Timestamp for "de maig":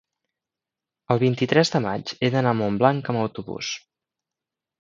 1.75-2.13